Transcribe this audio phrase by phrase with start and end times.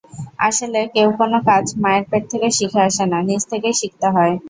[0.39, 4.33] আসলে কেউ কোন কাজ মায়ের পেট থেকে শিখে আসেনা, নিজ থেকেই শিখতে হয়।